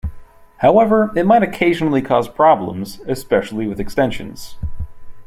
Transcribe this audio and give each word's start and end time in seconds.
However, 0.57 1.11
it 1.15 1.27
might 1.27 1.43
occasionally 1.43 2.01
cause 2.01 2.27
problems, 2.27 3.01
especially 3.05 3.67
with 3.67 3.79
extensions. 3.79 4.57